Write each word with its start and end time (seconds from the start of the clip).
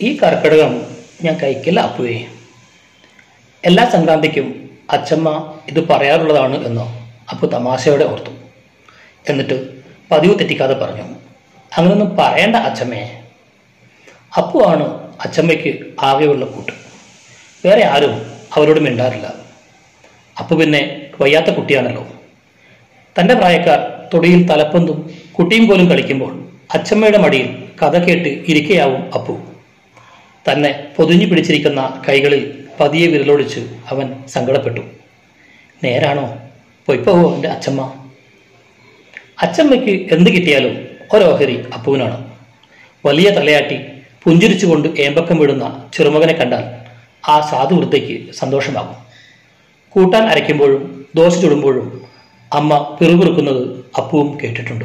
ഈ 0.00 0.16
കർക്കിടകം 0.16 0.72
ഞാൻ 1.22 1.34
കഴിക്കില്ല 1.42 1.80
അപ്പുവേ. 1.80 2.24
എല്ലാ 3.64 3.84
സംക്രാന്തിക്കും 3.84 4.70
അച്ചമ്മ 4.90 5.28
ഇത് 5.68 5.88
പറയാറുള്ളതാണ് 5.88 6.66
എന്ന് 6.66 6.84
അപ്പു 7.30 7.46
തമാശയോടെ 7.46 8.04
ഓർത്തു. 8.04 8.30
എന്നിട്ട് 9.30 9.56
പതിവ് 10.10 10.38
തെറ്റിക്കാതെ 10.38 10.74
പറഞ്ഞു 10.74 11.06
അങ്ങനൊന്നും 11.76 12.16
പറയണ്ട 12.16 12.56
അച്ചമ്മയെ 12.56 13.06
അപ്പു 14.38 14.64
ആണ് 14.64 14.86
അച്ചമ്മയ്ക്ക് 15.24 15.72
ആകെയുള്ള 16.00 16.44
കൂട്ട്. 16.44 16.72
വേറെ 17.64 17.84
ആരും 17.86 18.14
അവരോട് 18.56 18.80
മിണ്ടാറില്ല. 18.80 19.34
അപ്പു 20.38 20.54
പിന്നെ 20.54 21.10
വയ്യാത്ത 21.20 21.50
കുട്ടിയാണല്ലോ. 21.50 22.06
തന്റെ 23.18 23.34
പ്രായക്കാർ 23.34 23.80
തൊടിയിൽ 24.14 24.48
തലപ്പന്തും 24.50 24.98
കുട്ടിയും 25.32 25.68
പോലും 25.68 25.90
കളിക്കുമ്പോൾ 25.90 26.32
അച്ചമ്മയുടെ 26.74 27.18
മടിയിൽ 27.18 27.48
കഥ 27.82 27.96
കേട്ട് 27.98 28.28
ഇരിക്കയാവും 28.28 29.12
അപ്പു. 29.14 29.55
തന്നെ 30.52 30.92
പൊതിഞ്ഞു 30.96 31.26
പിടിച്ചിരിക്കുന്ന 31.26 32.02
കൈകളിൽ 32.08 32.64
പതിയെ 32.80 33.06
വിരലൊടിച്ച് 33.06 33.60
അവൻ 33.90 34.14
സങ്കടപ്പെട്ടു. 34.28 34.80
നേരാണോ? 35.84 36.38
പൊയ്പോവോ 36.86 37.34
എന്റെ 37.34 37.48
അച്ഛമ്മ 37.48 37.92
അച്ചമ്മയ്ക്ക് 39.42 40.14
എന്ത് 40.14 40.30
കിട്ടിയാലും 40.30 40.88
ഒരോഹരി 41.14 41.64
അപ്പുവിനാണ് 41.74 42.30
വലിയ 43.06 43.30
തലയാട്ടി 43.30 43.78
പുഞ്ചിരിച്ചുകൊണ്ട് 44.24 44.88
ഏമ്പക്കം 44.88 45.38
വിടുന്ന 45.38 45.90
ചെറുമകനെ 45.94 46.32
കണ്ടാൽ 46.32 46.64
ആ 47.28 47.40
സാധു 47.40 47.74
വൃദ്ധയ്ക്ക് 47.74 48.32
സന്തോഷമാകും. 48.32 48.96
കൂട്ടാൻ 49.88 50.22
അരയ്ക്കുമ്പോഴും 50.22 51.06
ദോശ 51.16 51.38
ചുടുമ്പോഴും 51.42 52.02
അമ്മ 52.52 52.96
പിറുപിറുക്കുന്നത് 53.00 53.84
അപ്പുവും 53.96 54.38
കേട്ടിട്ടുണ്ട്. 54.44 54.84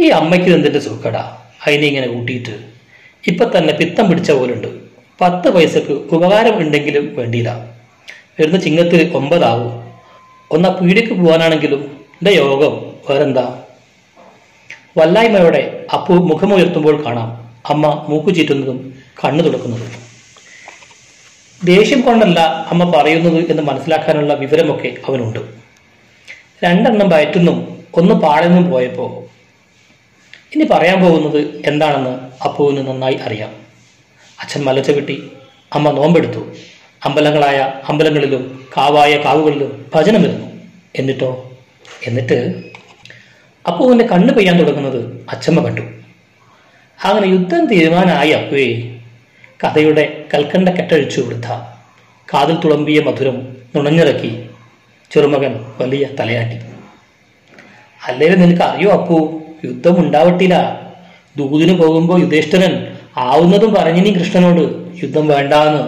ഈ 0.00 0.08
അമ്മയ്ക്ക് 0.08 0.48
എന്തിന്റെ 0.48 0.78
സുഖടാ? 0.78 1.38
അതിനെ 1.66 1.86
ഇങ്ങനെ 1.86 2.06
കൂട്ടിയിട്ട് 2.06 2.77
ഇപ്പൊ 3.26 3.44
തന്നെ 3.44 3.74
പിത്തം 3.74 4.10
പിടിച്ച 4.10 4.30
പോലുണ്ട്. 4.30 4.68
പത്ത് 5.20 5.48
പൈസക്ക് 5.48 5.92
ഉപകാരം 5.92 6.58
ഉണ്ടെങ്കിലും 6.58 7.16
വേണ്ടിയില്ല. 7.16 7.50
വരുന്ന 8.40 8.58
ചിങ്ങത്തിൽ 8.58 9.16
ഒമ്പതാവും. 9.16 9.92
ഒന്നാ 10.50 10.70
പീടിക്ക് 10.70 11.12
പോകാനാണെങ്കിലും 11.12 11.80
എന്റെ 12.14 12.30
യോഗം 12.30 12.74
വേറെന്താ? 13.10 13.62
വല്ലായ്മയോടെ 14.98 15.86
അപ്പു 15.92 16.12
മുഖമുയർത്തുമ്പോൾ 16.12 17.04
കാണാം. 17.04 17.50
അമ്മ 17.68 18.06
മൂക്കു 18.08 18.30
ചീറ്റുന്നതും 18.30 18.94
കണ്ണു 19.24 19.42
തുടക്കുന്നതും 19.42 19.90
ദേഷ്യം 21.64 22.00
കൊണ്ടല്ല 22.00 22.40
അമ്മ 22.40 22.90
പറയുന്നത് 22.90 23.50
എന്ന് 23.50 23.62
മനസ്സിലാക്കാനുള്ള 23.62 24.34
വിവരമൊക്കെ 24.34 24.96
അവനുണ്ട്. 25.08 25.38
രണ്ടെണ്ണം 26.64 27.08
വയറ്റുന്നും 27.08 27.84
ഒന്ന് 27.94 28.14
പാളെന്നും 28.14 28.70
പോയപ്പോൾ 28.70 29.37
ഇനി 30.54 30.64
പറയാൻ 30.64 31.00
പോകുന്നത് 31.00 31.62
എന്താണെന്ന് 31.66 32.44
അപ്പുവിന് 32.44 32.88
നന്നായി 32.88 33.14
അറിയാം. 33.14 33.50
അച്ഛൻ 34.40 34.64
മലച്ച 34.64 34.90
കിട്ടി 34.90 35.30
അമ്മ 35.72 35.90
നോമ്പെടുത്തു. 35.90 36.52
അമ്പലങ്ങളായ 37.04 37.72
അമ്പലങ്ങളിലും 37.88 38.66
കാവായ 38.76 39.16
കാവുകളിലും 39.16 39.90
ഭജനം 39.94 40.22
വരുന്നു 40.22 40.46
എന്നിട്ടോ? 40.96 41.50
എന്നിട്ട് 42.06 42.62
അപ്പുവിന്റെ 43.68 44.06
കണ്ണ് 44.06 44.34
പെയ്യാൻ 44.34 44.58
തുടങ്ങുന്നത് 44.58 45.26
അച്ഛമ്മ 45.30 45.60
കണ്ടു. 45.60 45.80
അങ്ങനെ 47.04 47.26
യുദ്ധം 47.26 47.66
തീരുമാനമായി 47.66 48.30
അപ്പുവേ. 48.30 48.98
കഥയുടെ 49.64 50.24
കൽക്കണ്ട 50.34 50.68
കെട്ടഴിച്ചു 50.68 51.20
വൃദ്ധ 51.20 51.46
കാതിൽ 52.34 52.56
തുളമ്പിയ 52.64 53.00
മധുരം 53.00 53.56
നുണഞ്ഞിറക്കി 53.76 54.48
ചെറുമകൻ 55.10 55.64
വലിയ 55.80 56.06
തലയാട്ടി. 56.20 56.56
അല്ലെങ്കിൽ 58.06 58.38
നിനക്ക് 58.38 58.62
അറിയോ 58.62 58.90
അപ്പു? 58.90 59.42
യുദ്ധം 59.64 60.00
ഉണ്ടാവട്ടില്ല 60.00 60.56
ദൂതിന് 61.36 61.72
പോകുമ്പോൾ 61.72 62.20
യുധിഷ്ഠിരൻ 62.20 62.94
ആവുന്നതും 63.16 63.74
പറഞ്ഞിനി 63.74 64.10
കൃഷ്ണനോട് 64.10 64.62
യുദ്ധം 65.02 65.28
വേണ്ടാന്ന്. 65.28 65.82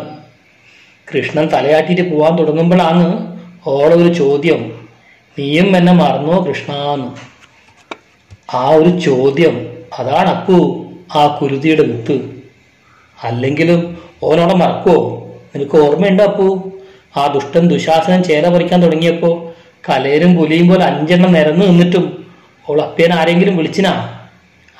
കൃഷ്ണൻ 1.08 1.46
തലയാട്ടിയിട്ട് 1.46 2.12
പോവാൻ 2.12 2.36
തുടങ്ങുമ്പോഴാണ് 2.36 3.04
ഓളെ 3.66 3.94
ഒരു 3.94 4.14
ചോദ്യം. 4.14 4.60
നീയും 5.38 5.76
എന്നെ 5.76 5.92
മറന്നോ 5.92 6.44
കൃഷ്ണാന്ന്? 6.48 7.08
ആ 8.54 8.68
ഒരു 8.68 8.98
ചോദ്യം 8.98 9.66
അതാണ് 9.98 10.28
അപ്പു 10.28 10.86
ആ 11.14 11.26
കുരുതിയുടെ 11.40 11.82
മുത്ത്. 11.82 12.16
അല്ലെങ്കിലും 13.18 13.98
ഓനോടെ 14.22 14.54
മറക്കുവോ? 14.54 15.26
നിനക്ക് 15.54 15.76
ഓർമ്മയുണ്ടോ 15.76 16.24
അപ്പു? 16.24 16.72
ആ 17.16 17.26
ദുഷ്ടൻ 17.26 17.68
ദുശാസനം 17.68 18.22
ചേല 18.22 18.48
പറിക്കാൻ 18.48 18.82
തുടങ്ങിയപ്പോൾ 18.82 19.52
കലയരും 19.88 20.36
പുലിയും 20.36 20.68
പോലെ 20.68 20.84
അഞ്ചെണ്ണം 20.84 21.32
നിരന്ന് 21.32 21.66
നിന്നിട്ടും 21.66 22.19
ഓൾ 22.70 22.82
അപ്പേൻ 22.82 23.12
ആരെങ്കിലും 23.12 23.56
വിളിച്ചിനാ? 23.56 24.20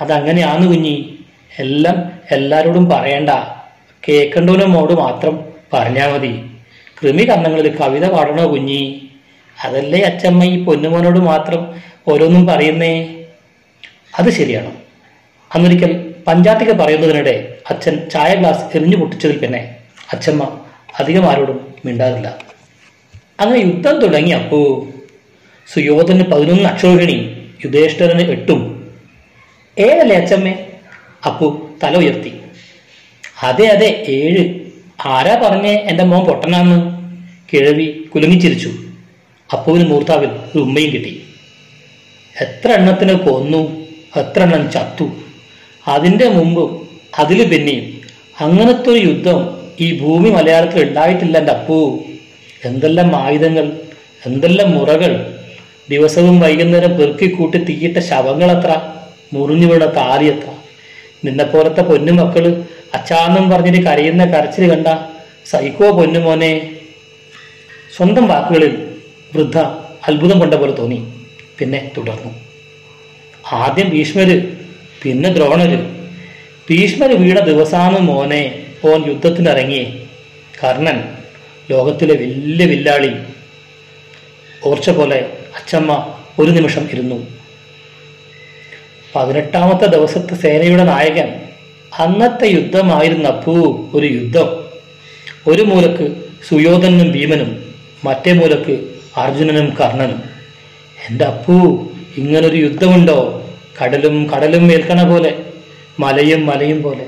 അതങ്ങനെയാന്ന് 0.01 0.69
കുഞ്ഞി. 0.69 1.19
എല്ലാം 1.59 2.13
എല്ലാരോടും 2.31 2.89
പറയണ്ട. 2.89 3.31
കേൾക്കണ്ടവനോട് 4.09 4.93
മാത്രം 4.93 5.45
പറഞ്ഞാൽ 5.73 6.13
മതി. 6.13 6.45
കൃമി 7.01 7.23
കർണങ്ങളിൽ 7.23 7.77
കവിത 7.77 8.11
പാടണോ 8.11 8.53
കുഞ്ഞി? 8.53 9.09
അതല്ലേ 9.65 10.01
അച്ചമ്മ 10.03 10.45
ഈ 10.45 10.65
പൊന്നുമോനോട് 10.65 11.19
മാത്രം 11.19 11.75
ഓരോന്നും 12.09 12.47
പറയുന്നേ? 12.47 13.25
അത് 14.19 14.31
ശരിയാണ്. 14.31 14.73
അന്നൊരിക്കൽ 15.55 16.15
പഞ്ചാത്തിക്ക് 16.27 16.73
പറയുന്നതിനിടെ 16.73 17.55
അച്ഛൻ 17.71 18.11
ചായ 18.11 18.35
ഗ്ലാസ് 18.35 18.77
എറിഞ്ഞു 18.77 18.97
പൊട്ടിച്ചതിൽ 18.97 19.39
പിന്നെ 19.39 19.77
അച്ഛമ്മ 20.13 20.59
അധികം 21.01 21.31
ആരോടും 21.31 21.75
മിണ്ടാറില്ല 21.85 22.39
അങ്ങനെ 23.41 23.59
യുദ്ധം 23.59 24.01
തുടങ്ങി 24.01 24.31
അപ്പോ. 24.31 24.87
സുയോധന് 25.75 26.25
പതിനൊന്ന് 26.25 26.65
അക്ഷോഹിണി 26.65 27.40
യുധേഷ്ഠരന് 27.65 28.23
എട്ടും. 28.31 28.61
ഏഴല്ലേ 29.79 30.17
അച്ഛമ്മേ 30.17 30.67
അപ്പു 31.27 31.69
തല 31.83 31.97
ഉയർത്തി. 31.97 32.33
അതെ 33.43 33.67
അതെ 33.67 34.05
ഏഴ്. 34.09 34.55
ആരാ 35.07 35.35
പറഞ്ഞേ 35.43 35.75
എന്റെ 35.75 36.05
മോൻ 36.05 36.25
പൊട്ടനാന്ന്? 36.25 36.79
കിഴവി 37.53 38.05
കുലുങ്ങിച്ചിരിച്ചു. 38.15 38.71
അപ്പുവിന് 39.53 39.89
മൂർത്താവിൽ 39.89 40.29
ഒരു 40.29 40.59
ഉമ്മയും 40.59 40.91
കിട്ടി. 40.93 41.23
എത്ര 42.41 42.73
എണ്ണത്തിന് 42.73 43.13
കൊന്നു 43.13 43.87
എത്ര 44.17 44.43
എണ്ണം 44.43 44.71
ചത്തു. 44.71 45.11
അതിന്റെ 45.89 46.29
മുമ്പും 46.29 46.89
അതിൽ 47.19 47.57
പിന്നെയും 47.57 48.01
അങ്ങനത്തെ 48.41 48.91
ഒരു 48.91 49.01
യുദ്ധം 49.09 49.39
ഈ 49.81 49.99
ഭൂമി 49.99 50.31
മലയാളത്തിൽ 50.31 50.89
ഉണ്ടായിട്ടില്ല 50.89 51.39
എന്റെ 51.39 51.53
അപ്പു. 51.53 52.05
എന്തെല്ലാം 52.65 53.17
ആയുധങ്ങൾ 53.17 53.73
എന്തെല്ലാം 54.27 54.71
മുറകൾ 54.71 55.40
ദിവസവും 55.89 56.41
വൈകുന്നേരം 56.41 56.99
പെറുക്കിക്കൂട്ടി 56.99 57.59
തീയിട്ട 57.59 57.99
ശവങ്ങളത്ര? 57.99 58.71
മുറിഞ്ഞു 59.33 59.67
വീണ 59.67 59.85
താലി 59.85 60.25
നിന്നെ 60.25 60.55
നിന്നെപ്പോലത്തെ 61.25 61.81
പൊന്നു 61.81 62.13
മക്കൾ 62.13 62.45
അച്ചാന്നും 62.95 63.51
പറഞ്ഞിട്ട് 63.51 63.81
കരയുന്ന 63.87 64.25
കരച്ചിൽ 64.25 64.71
കണ്ട 64.71 64.89
സൈക്കോ 65.47 65.91
പൊന്നുമോനെ 65.91 66.53
സ്വന്തം 67.97 68.27
വാക്കുകളിൽ 68.29 68.73
വൃദ്ധ 69.35 69.59
അത്ഭുതം 70.09 70.39
കൊണ്ട 70.39 70.55
പോലെ 70.55 70.73
തോന്നി. 70.73 70.99
പിന്നെ 71.59 71.91
തുടർന്നു. 71.97 72.31
ആദ്യം 73.53 73.91
ഭീഷ്മര് 73.91 74.37
പിന്നെ 75.03 75.29
ദ്രോണര്. 75.31 75.79
ഭീഷ്മര് 76.71 77.15
വീണ 77.15 77.39
ദിവസാന്ന് 77.41 77.99
മോനെ 77.99 78.43
ഓൻ 78.85 79.01
യുദ്ധത്തിനിറങ്ങിയേ. 79.09 79.85
കർണൻ 80.65 80.99
ലോകത്തിലെ 81.71 82.15
വലിയ 82.15 82.67
വില്ലാളി 82.67 83.13
ഓർച്ച 84.65 84.91
പോലെ 84.91 85.33
അച്ചമ്മ 85.57 86.15
ഒരു 86.39 86.51
നിമിഷം 86.51 86.89
ഇരുന്നു. 86.93 87.27
പതിനെട്ടാമത്തെ 89.17 89.87
ദിവസത്തെ 89.87 90.35
സേനയുടെ 90.35 90.85
നായകൻ 90.85 91.41
അന്നത്തെ 91.99 92.47
യുദ്ധമായിരുന്ന 92.47 93.29
അപ്പൂ 93.29 93.55
ഒരു 93.95 94.07
യുദ്ധം. 94.07 94.49
ഒരു 95.47 95.63
മൂലക്ക് 95.63 96.17
സുയോധനും 96.49 97.13
ഭീമനും 97.13 97.75
മറ്റേ 98.05 98.33
മൂലക്ക് 98.33 98.95
അർജുനനും 99.17 99.75
കർണനും. 99.81 100.23
എന്റെ 101.11 101.25
അപ്പൂ 101.25 101.85
ഇങ്ങനൊരു 102.17 102.57
യുദ്ധമുണ്ടോ? 102.57 103.49
കടലും 103.83 104.31
കടലും 104.31 104.73
ഏൽക്കണ 104.73 105.03
പോലെ 105.03 105.45
മലയും 106.01 106.47
മലയും 106.47 106.83
പോലെ. 106.83 107.07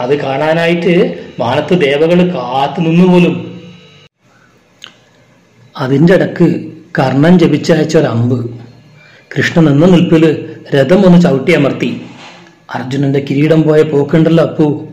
അത് 0.00 0.20
കാണാനായിട്ട് 0.20 1.24
മാനത്ത് 1.38 1.80
ദേവകൾ 1.80 2.34
കാത്തു 2.34 2.80
നിന്നുപോലും 2.80 3.62
അതിന്റെ 5.76 6.14
ഇടയ്ക്ക് 6.14 6.72
കർണൻ 6.98 7.38
ജപിച്ചയച്ച 7.38 7.96
അമ്പ്. 7.96 8.60
കൃഷ്ണൻ 9.36 9.68
എന്ന 9.68 9.86
നിൽപ്പിൽ 9.86 10.54
രഥം 10.74 11.06
ഒന്ന് 11.06 11.22
ചവിട്ടി 11.22 11.52
അമർത്തി. 11.52 12.06
അർജുനന്റെ 12.74 13.26
കിരീടം 13.30 13.62
പോയ 13.62 13.82
പോക്കുണ്ടല്ലോ 13.82 14.44
അപ്പു. 14.44 14.88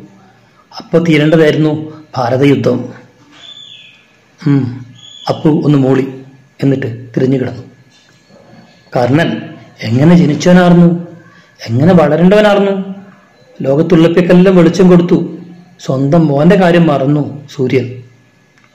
അപ്പൊ 0.78 1.00
തീരേണ്ടതായിരുന്നു 1.00 2.04
ഭാരതയുദ്ധം. 2.18 2.90
അപ്പു 5.30 5.50
ഒന്ന് 5.66 5.78
മൂളി 5.78 6.22
എന്നിട്ട് 6.64 7.10
തിരിഞ്ഞു 7.16 7.38
കിടന്നു. 7.38 7.64
കർണൻ 8.96 9.42
എങ്ങനെ 9.82 10.16
ജനിച്ചവനാർന്നു? 10.16 11.08
എങ്ങനെ 11.70 11.94
വളരേണ്ടവനാർന്നു? 11.94 12.96
ലോകത്തുള്ളപ്പിക്കെല്ലാം 13.62 14.58
വെളിച്ചം 14.58 14.90
കൊടുത്തു. 14.90 15.38
സ്വന്തം 15.80 16.28
മോന്റെ 16.28 16.56
കാര്യം 16.56 16.88
മറന്നു 16.88 17.48
സൂര്യൻ. 17.56 18.04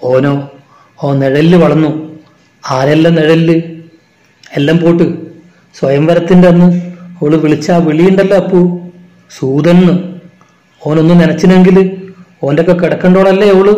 ഓനോ 0.03 0.51
ഓ 1.03 1.13
നിഴലിൽ 1.13 1.57
വളർന്നു. 1.57 2.12
ആരെല്ലാം 2.65 3.15
നിഴലിൽ? 3.15 3.51
എല്ലാം 4.57 4.79
പോട്ട്. 4.79 5.07
സ്വയംവരത്തിന്റെ 5.79 6.49
അന്ന് 6.49 6.69
ഓൾ 7.25 7.37
വിളിച്ച 7.37 7.71
വിളിയുണ്ടല്ലോ 7.71 8.37
അപ്പു. 8.37 8.61
സൂതന്ന് 9.39 9.93
ഓനൊന്നും 10.87 11.19
നനച്ചിനെങ്കിൽ 11.19 11.77
ഓന്റെ 12.43 12.63
ഒക്കെ 12.63 12.73
കിടക്കണ്ടോളല്ലേ 12.73 13.53
ഓൾ 13.53 13.69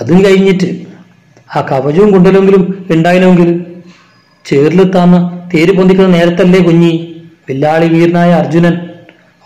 അതും 0.00 0.24
കഴിഞ്ഞിട്ട് 0.24 0.86
ആ 1.56 1.60
കവചവും 1.60 2.10
കൊണ്ടല്ലെങ്കിലും 2.10 2.86
ഉണ്ടായില്ലെങ്കിൽ 2.90 3.64
ചേറിലെത്താന്ന് 4.44 5.18
തേര് 5.54 5.72
പൊന്തിക്കുന്ന 5.72 6.08
നേരത്തല്ലേ 6.08 6.60
കുഞ്ഞി. 6.60 6.92
വില്ലാളി 7.48 7.86
വീരനായ 7.86 8.32
അർജുനൻ 8.32 8.74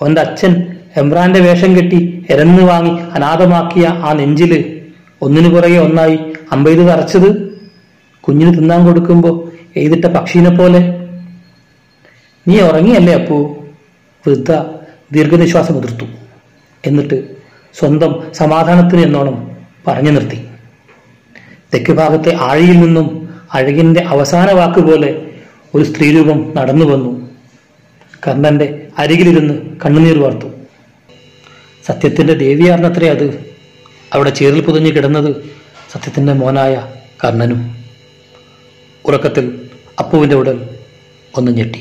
അവന്റെ 0.01 0.21
അച്ഛൻ 0.21 0.53
എംബ്രാന്റെ 0.97 1.41
വേഷം 1.41 1.77
കെട്ടി 1.77 2.27
എരന്ന് 2.31 2.63
വാങ്ങി 2.63 2.91
അനാഥമാക്കിയ 2.91 3.87
ആ 3.87 4.13
നെഞ്ചിൽ 4.13 4.53
ഒന്നിനു 5.23 5.49
പുറകെ 5.49 5.79
ഒന്നായി 5.79 6.19
അമ്പെയ്ത് 6.53 6.89
തറച്ചത് 6.89 7.58
കുഞ്ഞിന് 8.29 8.55
തിന്നാൻ 8.55 8.87
കൊടുക്കുമ്പോ 8.87 9.51
എഴുതിട്ട 9.77 10.05
പക്ഷീനെ 10.05 10.51
പോലെ. 10.51 10.79
നീ 12.49 12.61
ഉറങ്ങിയല്ലേ 12.61 13.15
അപ്പു? 13.15 13.65
വൃദ്ധ 14.27 14.53
ദീർഘനിശ്വാസം 15.13 15.77
എതിർത്തു 15.77 16.05
എന്നിട്ട് 16.87 17.37
സ്വന്തം 17.79 18.23
സമാധാനത്തിന് 18.33 19.01
എന്നോണം 19.01 19.51
പറഞ്ഞു 19.87 20.11
നിർത്തി. 20.11 20.45
തെക്ക് 21.75 21.93
ഭാഗത്തെ 21.93 22.37
ആഴിയിൽ 22.41 22.81
നിന്നും 22.81 23.29
അഴകിന്റെ 23.53 24.01
അവസാന 24.01 24.53
വാക്കുപോലെ 24.53 25.27
ഒരു 25.75 25.85
സ്ത്രീരൂപം 25.85 26.53
നടന്നു 26.57 26.85
വന്നു. 26.85 27.31
കർണന്റെ 28.29 28.87
അരികിലിരുന്ന് 28.99 29.55
കണ്ണുനീർ 29.87 30.19
വാർത്തു. 30.19 30.47
സത്യത്തിന്റെ 31.87 32.35
ദേവിയാർന്നത്രേ 32.35 33.09
അത്. 33.09 33.45
അവിടെ 34.15 34.31
ചേറിൽ 34.31 34.61
പുതഞ്ഞു 34.61 34.91
കിടന്നത് 34.91 35.37
സത്യത്തിന്റെ 35.93 36.33
മോനായ 36.33 36.87
കർണനും. 37.25 37.78
ഉറക്കത്തിൽ 39.09 39.69
അപ്പുവിന്റെ 39.99 40.37
ഉടൽ 40.37 40.69
ഒന്ന് 41.37 41.51
ഞെട്ടി. 41.51 41.81